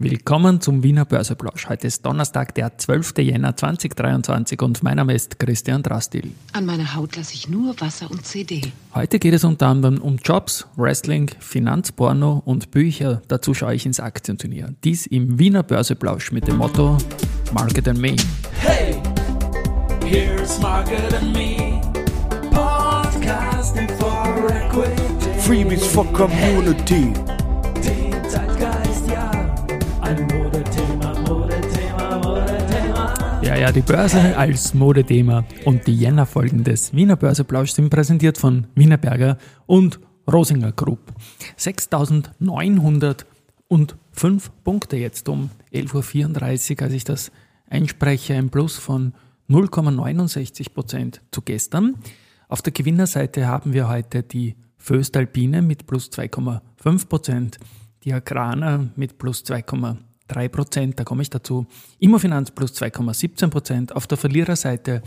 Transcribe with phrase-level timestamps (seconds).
[0.00, 1.68] Willkommen zum Wiener Börseplausch.
[1.68, 3.18] Heute ist Donnerstag, der 12.
[3.18, 6.30] Jänner 2023 und mein Name ist Christian Drastil.
[6.52, 8.62] An meiner Haut lasse ich nur Wasser und CD.
[8.94, 13.22] Heute geht es unter anderem um Jobs, Wrestling, Finanzporno und Bücher.
[13.26, 14.72] Dazu schaue ich ins Aktienturnier.
[14.84, 16.96] Dies im Wiener Börseplausch mit dem Motto
[17.52, 18.14] Market and Me.
[18.60, 19.02] Hey,
[20.04, 21.80] here's Market and Me.
[22.52, 25.40] Podcasting for Equity.
[25.40, 27.12] Freebies for Community.
[27.26, 27.37] Ja.
[30.08, 33.12] Ein Modethema, Modethema, Modethema.
[33.42, 38.68] Ja, ja, die Börse als Modethema und die Jännerfolgen des Wiener Börseplausch sind präsentiert von
[38.74, 41.12] Wienerberger und Rosinger Group.
[41.58, 43.24] 6.905
[44.64, 47.30] Punkte jetzt um 11.34 Uhr, als ich das
[47.68, 49.12] einspreche, ein Plus von
[49.50, 51.96] 0,69 Prozent zu gestern.
[52.48, 57.58] Auf der Gewinnerseite haben wir heute die Föstalpine mit plus 2,5 Prozent,
[58.04, 61.66] die Agrana mit plus 2,3 Prozent, da komme ich dazu,
[61.98, 65.02] Immofinanz plus 2,17 Prozent, auf der Verliererseite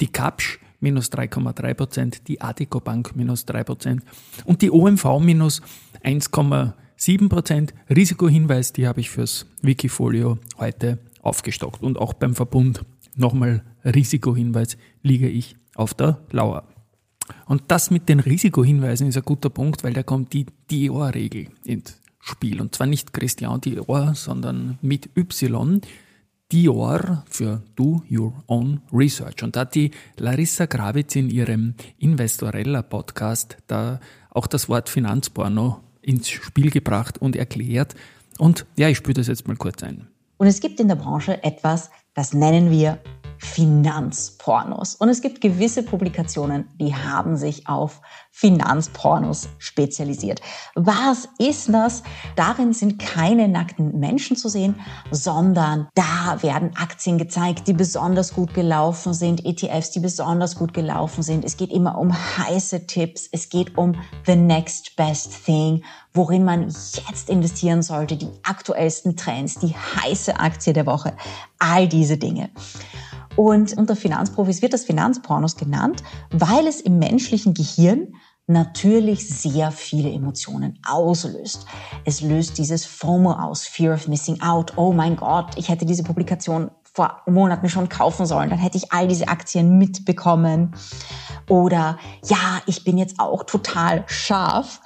[0.00, 4.02] die Kapsch minus 3,3 Prozent, die Adico Bank minus 3 Prozent
[4.44, 5.62] und die OMV minus
[6.02, 7.74] 1,7 Prozent.
[7.88, 12.84] Risikohinweis, die habe ich fürs Wikifolio heute aufgestockt und auch beim Verbund
[13.16, 16.68] nochmal Risikohinweis liege ich auf der Lauer.
[17.46, 22.00] Und das mit den Risikohinweisen ist ein guter Punkt, weil da kommt die Dior-Regel ins
[22.24, 22.60] Spiel.
[22.60, 25.80] Und zwar nicht Christian Dior, sondern mit Y.
[26.50, 29.42] Dior für Do Your Own Research.
[29.42, 35.80] Und da hat die Larissa Gravitz in ihrem Investorella Podcast da auch das Wort Finanzporno
[36.00, 37.94] ins Spiel gebracht und erklärt.
[38.38, 40.06] Und ja, ich spüre das jetzt mal kurz ein.
[40.38, 42.98] Und es gibt in der Branche etwas, das nennen wir
[43.38, 44.94] Finanzpornos.
[44.94, 50.40] Und es gibt gewisse Publikationen, die haben sich auf Finanzpornos spezialisiert.
[50.74, 52.02] Was ist das?
[52.36, 54.74] Darin sind keine nackten Menschen zu sehen,
[55.10, 61.22] sondern da werden Aktien gezeigt, die besonders gut gelaufen sind, ETFs, die besonders gut gelaufen
[61.22, 61.44] sind.
[61.44, 63.28] Es geht immer um heiße Tipps.
[63.30, 63.94] Es geht um
[64.26, 66.64] the next best thing, worin man
[67.08, 71.12] jetzt investieren sollte, die aktuellsten Trends, die heiße Aktie der Woche,
[71.58, 72.50] all diese Dinge.
[73.36, 78.14] Und unter Finanzprofis wird das Finanzpornos genannt, weil es im menschlichen Gehirn
[78.46, 81.66] natürlich sehr viele Emotionen auslöst.
[82.04, 84.76] Es löst dieses FOMO aus, Fear of Missing Out.
[84.76, 88.92] Oh mein Gott, ich hätte diese Publikation vor Monaten schon kaufen sollen, dann hätte ich
[88.92, 90.74] all diese Aktien mitbekommen.
[91.48, 94.80] Oder ja, ich bin jetzt auch total scharf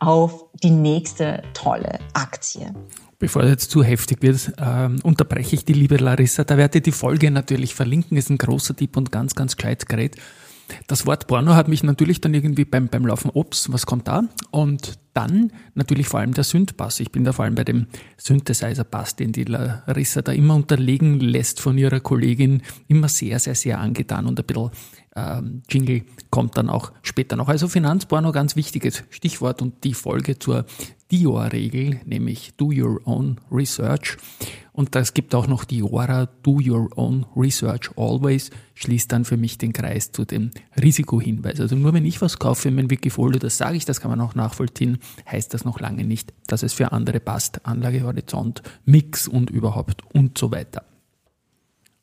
[0.00, 2.74] auf die nächste tolle Aktie.
[3.18, 6.44] Bevor es jetzt zu heftig wird, ähm, unterbreche ich die liebe Larissa.
[6.44, 8.16] Da werde ich die Folge natürlich verlinken.
[8.16, 10.16] Ist ein großer Tipp und ganz, ganz gescheit gerät.
[10.86, 14.24] Das Wort Porno hat mich natürlich dann irgendwie beim, beim Laufen, ups, was kommt da?
[14.50, 17.00] Und dann natürlich vor allem der Synth-Bass.
[17.00, 17.86] Ich bin da vor allem bei dem
[18.18, 23.80] Synthesizer-Bass, den die Larissa da immer unterlegen lässt von ihrer Kollegin, immer sehr, sehr, sehr
[23.80, 24.70] angetan und ein bisschen
[25.16, 27.48] ähm, Jingle kommt dann auch später noch.
[27.48, 30.66] Also Finanzporno, ganz wichtiges Stichwort und die Folge zur
[31.10, 34.18] Dior-Regel, nämlich Do Your Own Research.
[34.76, 39.56] Und das gibt auch noch Diora, Do Your Own Research Always, schließt dann für mich
[39.56, 40.50] den Kreis zu dem
[40.80, 41.60] Risikohinweis.
[41.60, 44.20] Also nur wenn ich was kaufe in mein Wikifolio, das sage ich, das kann man
[44.20, 44.98] auch nachvollziehen,
[45.30, 47.64] heißt das noch lange nicht, dass es für andere passt.
[47.64, 50.84] Anlagehorizont, Mix und überhaupt und so weiter.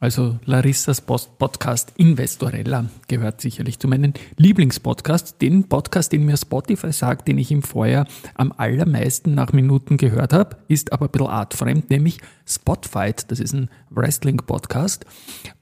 [0.00, 5.38] Also Larissas Podcast Investorella gehört sicherlich zu meinen Lieblingspodcasts.
[5.38, 10.32] Den Podcast, den mir Spotify sagt, den ich im Vorjahr am allermeisten nach Minuten gehört
[10.32, 13.28] habe, ist aber ein bisschen artfremd, nämlich Spotfight.
[13.32, 15.04] Das ist ein Wrestling-Podcast.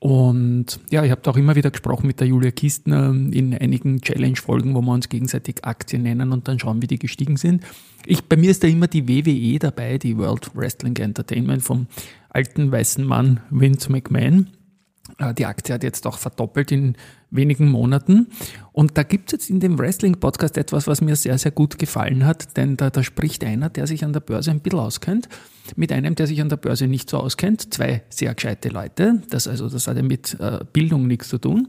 [0.01, 4.03] Und ja, ich habe da auch immer wieder gesprochen mit der Julia Kistner in einigen
[4.03, 7.65] Challenge-Folgen, wo wir uns gegenseitig Aktien nennen und dann schauen, wie die gestiegen sind.
[8.05, 11.87] Ich, bei mir ist da immer die WWE dabei, die World Wrestling Entertainment vom
[12.37, 14.49] alten weißen Mann Vince McMahon.
[15.19, 16.97] Äh, die Aktie hat jetzt auch verdoppelt in
[17.31, 18.29] wenigen Monaten.
[18.73, 22.27] Und da gibt es jetzt in dem Wrestling-Podcast etwas, was mir sehr, sehr gut gefallen
[22.27, 25.31] hat, denn da, da spricht einer, der sich an der Börse ein bisschen auskennt,
[25.77, 27.72] mit einem, der sich an der Börse nicht so auskennt.
[27.72, 29.22] Zwei sehr gescheite Leute.
[29.31, 31.69] Das, also, das hat ja mit äh, Bildung nichts zu tun.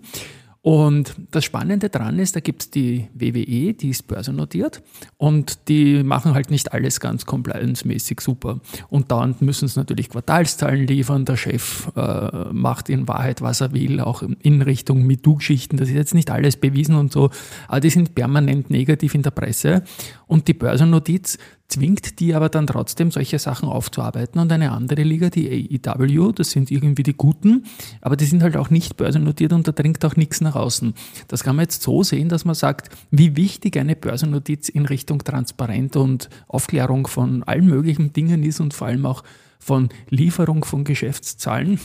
[0.62, 4.82] Und das Spannende dran ist, da gibt es die WWE, die ist börsennotiert
[5.18, 8.60] und die machen halt nicht alles ganz compliance-mäßig super.
[8.90, 11.26] Und dauernd müssen sie natürlich Quartalszahlen liefern.
[11.26, 15.78] Der Chef äh, macht in Wahrheit, was er will, auch in Richtung MeToo-Geschichten.
[15.78, 17.30] Das ist jetzt nicht alles bewiesen und so,
[17.68, 19.84] aber die sind permanent negativ in der Presse.
[20.26, 24.40] Und die Börsennotiz zwingt die aber dann trotzdem, solche Sachen aufzuarbeiten.
[24.40, 27.66] Und eine andere Liga, die AEW, das sind irgendwie die Guten,
[28.02, 30.94] aber die sind halt auch nicht börsennotiert und da dringt auch nichts nach außen.
[31.28, 35.24] Das kann man jetzt so sehen, dass man sagt, wie wichtig eine Börsennotiz in Richtung
[35.24, 39.24] Transparenz und Aufklärung von allen möglichen Dingen ist und vor allem auch
[39.60, 41.80] von Lieferung von Geschäftszahlen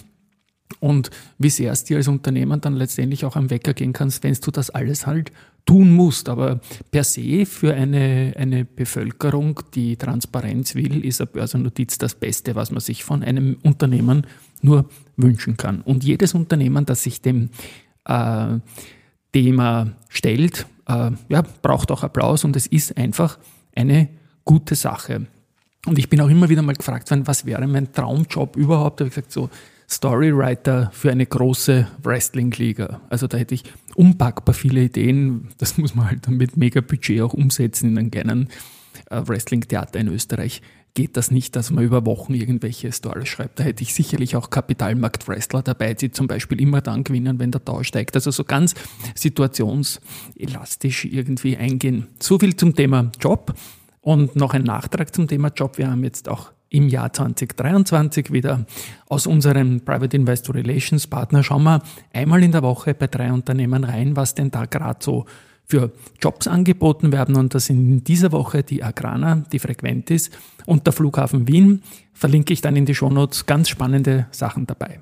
[0.81, 4.35] und wie sehr es dir als Unternehmen dann letztendlich auch am Wecker gehen kannst, wenn
[4.35, 5.33] du das alles halt
[5.67, 6.29] tun musst.
[6.29, 6.61] Aber
[6.91, 12.71] per se für eine, eine Bevölkerung, die Transparenz will, ist eine Börsennotiz das Beste, was
[12.71, 14.27] man sich von einem Unternehmen
[14.61, 15.83] nur wünschen kann.
[15.83, 17.51] Und jedes Unternehmen, das sich dem
[18.05, 18.59] äh,
[19.33, 23.39] Thema stellt, äh, ja, braucht auch Applaus und es ist einfach
[23.75, 24.09] eine
[24.45, 25.27] gute Sache.
[25.87, 29.01] Und ich bin auch immer wieder mal gefragt worden, was wäre mein Traumjob überhaupt?
[29.01, 29.51] Da habe ich gesagt, so
[29.89, 33.01] Storywriter für eine große Wrestling-Liga.
[33.11, 33.65] Also da hätte ich
[33.95, 35.49] unpackbar viele Ideen.
[35.59, 38.49] Das muss man halt mit mega Budget auch umsetzen in einem kleinen
[39.11, 40.63] äh, Wrestling-Theater in Österreich.
[40.95, 43.59] Geht das nicht, dass man über Wochen irgendwelche Stories schreibt?
[43.59, 47.65] Da hätte ich sicherlich auch Kapitalmarkt-Wrestler dabei, die zum Beispiel immer dann gewinnen, wenn der
[47.65, 48.15] Tau steigt.
[48.15, 48.75] Also so ganz
[49.15, 52.09] situationselastisch irgendwie eingehen.
[52.21, 53.55] So viel zum Thema Job.
[54.03, 55.79] Und noch ein Nachtrag zum Thema Job.
[55.79, 58.67] Wir haben jetzt auch im Jahr 2023 wieder
[59.09, 61.83] aus unserem Private Investor Relations Partner schauen wir
[62.13, 65.27] einmal in der Woche bei drei Unternehmen rein, was denn da gerade so
[65.67, 67.37] für Jobs angeboten werden.
[67.37, 70.31] Und das sind in dieser Woche die Agrana, die Frequentis
[70.67, 71.83] und der Flughafen Wien.
[72.15, 75.01] Verlinke ich dann in die Shownotes ganz spannende Sachen dabei.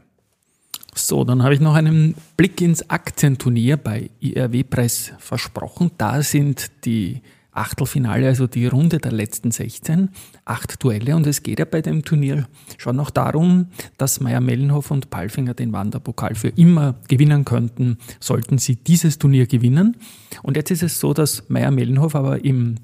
[0.94, 5.93] So, dann habe ich noch einen Blick ins Aktienturnier bei IRW Press versprochen.
[5.99, 7.23] Da sind die
[7.60, 10.08] Achtelfinale, also die Runde der letzten 16,
[10.46, 11.14] acht Duelle.
[11.14, 12.48] Und es geht ja bei dem Turnier
[12.78, 13.66] schon noch darum,
[13.98, 19.46] dass Meier Mellenhof und Palfinger den Wanderpokal für immer gewinnen könnten, sollten sie dieses Turnier
[19.46, 19.98] gewinnen.
[20.42, 22.76] Und jetzt ist es so, dass Meier Mellenhof aber im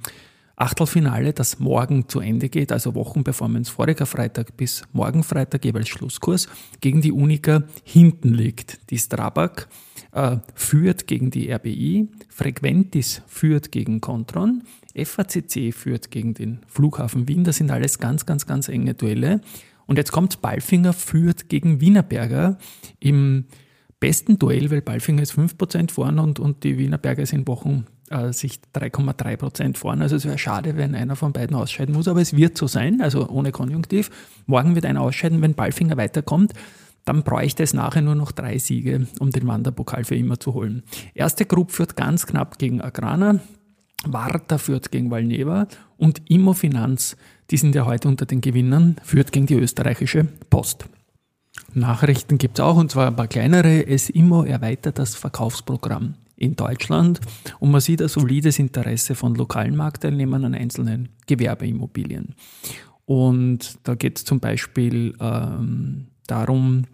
[0.56, 6.48] Achtelfinale, das morgen zu Ende geht, also Wochenperformance voriger Freitag bis morgen Freitag, jeweils Schlusskurs,
[6.82, 8.90] gegen die Unica hinten liegt.
[8.90, 9.68] Die Strabag
[10.16, 14.62] äh, führt gegen die RBI, Frequentis führt gegen Contron,
[14.96, 17.44] FACC führt gegen den Flughafen Wien.
[17.44, 19.42] Das sind alles ganz, ganz, ganz enge Duelle.
[19.86, 22.56] Und jetzt kommt Balfinger führt gegen Wienerberger
[22.98, 23.44] im
[24.00, 28.60] besten Duell, weil Balfinger ist 5% vorn und, und die Wienerberger sind Wochen äh, sich
[28.74, 30.00] 3,3 Prozent vorn.
[30.00, 33.02] Also es wäre schade, wenn einer von beiden ausscheiden muss, aber es wird so sein,
[33.02, 34.10] also ohne Konjunktiv.
[34.46, 36.54] Morgen wird einer ausscheiden, wenn Ballfinger weiterkommt.
[37.06, 40.82] Dann bräuchte es nachher nur noch drei Siege, um den Wanderpokal für immer zu holen.
[41.14, 43.40] Erste Gruppe führt ganz knapp gegen Agrana,
[44.04, 47.16] Warta führt gegen Valneva und Immofinanz,
[47.50, 50.88] die sind ja heute unter den Gewinnern, führt gegen die österreichische Post.
[51.74, 53.86] Nachrichten gibt es auch, und zwar ein paar kleinere.
[53.86, 57.20] Es Immo erweitert das Verkaufsprogramm in Deutschland
[57.60, 62.34] und man sieht ein solides Interesse von lokalen Marktteilnehmern an einzelnen Gewerbeimmobilien.
[63.04, 66.84] Und da geht es zum Beispiel ähm, darum,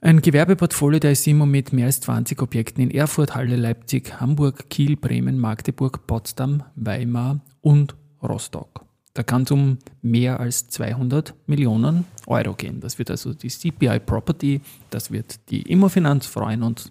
[0.00, 4.96] ein Gewerbeportfolio der SIMO mit mehr als 20 Objekten in Erfurt, Halle, Leipzig, Hamburg, Kiel,
[4.96, 8.84] Bremen, Magdeburg, Potsdam, Weimar und Rostock.
[9.14, 12.80] Da kann es um mehr als 200 Millionen Euro gehen.
[12.80, 16.90] Das wird also die CPI Property, das wird die Immofinanz freuen und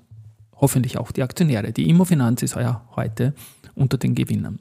[0.56, 1.74] hoffentlich auch die Aktionäre.
[1.74, 3.34] Die Immofinanz ist ja heute
[3.76, 4.60] unter den Gewinnern.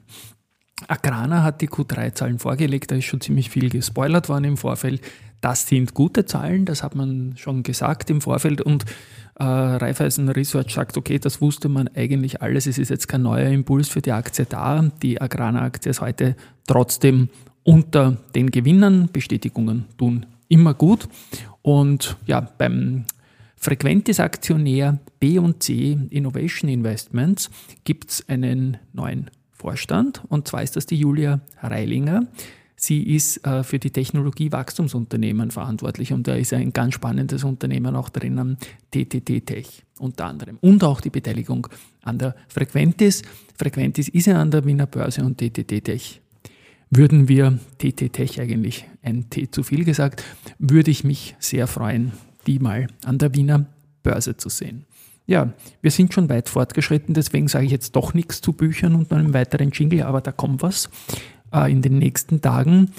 [0.87, 5.01] Agrana hat die Q3-Zahlen vorgelegt, da ist schon ziemlich viel gespoilert worden im Vorfeld.
[5.41, 8.85] Das sind gute Zahlen, das hat man schon gesagt im Vorfeld und
[9.39, 13.49] äh, Raiffeisen Research sagt, okay, das wusste man eigentlich alles, es ist jetzt kein neuer
[13.49, 14.91] Impuls für die Aktie da.
[15.01, 16.35] Die Agrana-Aktie ist heute
[16.67, 17.29] trotzdem
[17.63, 19.09] unter den Gewinnern.
[19.11, 21.07] Bestätigungen tun immer gut.
[21.63, 23.05] Und ja, beim
[23.55, 27.49] Frequentes Aktionär B&C Innovation Investments
[27.83, 32.25] gibt es einen neuen Vorstand und zwar ist das die Julia Reilinger.
[32.83, 38.09] Sie ist äh, für die Technologie-Wachstumsunternehmen verantwortlich und da ist ein ganz spannendes Unternehmen auch
[38.09, 38.57] drinnen,
[38.89, 40.57] TTT Tech unter anderem.
[40.61, 41.67] Und auch die Beteiligung
[42.01, 43.21] an der Frequentis.
[43.55, 46.21] Frequentis ist ja an der Wiener Börse und TTT Tech.
[46.89, 50.23] Würden wir TT Tech eigentlich ein T zu viel gesagt,
[50.57, 52.13] würde ich mich sehr freuen,
[52.47, 53.67] die mal an der Wiener
[54.01, 54.85] Börse zu sehen.
[55.27, 59.13] Ja, wir sind schon weit fortgeschritten, deswegen sage ich jetzt doch nichts zu Büchern und
[59.13, 60.89] einem weiteren Jingle, aber da kommt was
[61.53, 62.91] äh, in den nächsten Tagen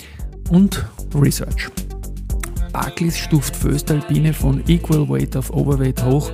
[0.51, 1.71] und Research.
[2.73, 6.31] Barclays stuft Föstalpine von Equal Weight of Overweight hoch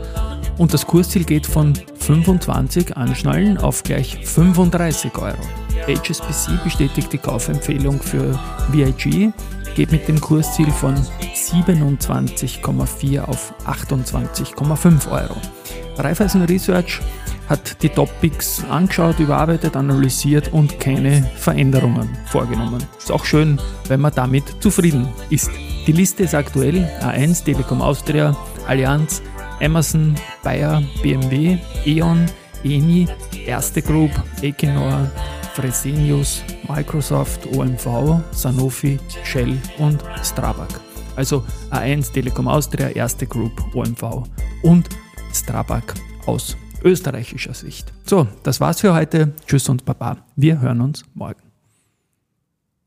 [0.56, 5.38] und das Kursziel geht von 25 Anschnallen auf gleich 35 Euro.
[5.87, 8.38] HSBC bestätigt die Kaufempfehlung für
[8.70, 9.32] VIG
[9.78, 15.37] geht mit dem Kursziel von 27,4 auf 28,5 Euro.
[15.99, 17.00] Raiffeisen Research
[17.49, 22.82] hat die Topics angeschaut, überarbeitet, analysiert und keine Veränderungen vorgenommen.
[22.99, 25.49] Ist auch schön, wenn man damit zufrieden ist.
[25.87, 29.23] Die Liste ist aktuell A1, Telekom Austria, Allianz,
[29.61, 32.26] Amazon, Bayer, BMW, E.ON,
[32.64, 33.06] Eni,
[33.47, 34.11] Erste Group,
[34.42, 35.08] Equinor,
[35.58, 40.68] Fresenius, Microsoft, OMV, Sanofi, Shell und Strabag.
[41.16, 44.22] Also A1 Telekom Austria, Erste Group, OMV
[44.62, 44.88] und
[45.34, 45.82] Strabag
[46.26, 47.92] aus österreichischer Sicht.
[48.04, 49.32] So, das war's für heute.
[49.48, 50.18] Tschüss und Baba.
[50.36, 51.48] Wir hören uns morgen.